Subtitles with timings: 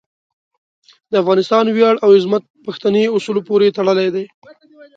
[1.11, 4.25] د افغانستان ویاړ او عظمت پښتني اصولو پورې تړلی دی.